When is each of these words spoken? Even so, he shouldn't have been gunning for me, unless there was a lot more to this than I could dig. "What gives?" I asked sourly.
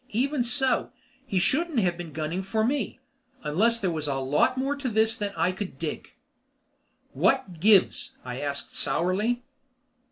Even 0.09 0.43
so, 0.43 0.89
he 1.27 1.37
shouldn't 1.37 1.77
have 1.81 1.95
been 1.95 2.11
gunning 2.11 2.41
for 2.41 2.63
me, 2.63 2.97
unless 3.43 3.79
there 3.79 3.91
was 3.91 4.07
a 4.07 4.15
lot 4.15 4.57
more 4.57 4.75
to 4.75 4.89
this 4.89 5.15
than 5.15 5.31
I 5.37 5.51
could 5.51 5.77
dig. 5.77 6.15
"What 7.13 7.59
gives?" 7.59 8.17
I 8.25 8.39
asked 8.41 8.73
sourly. 8.73 9.43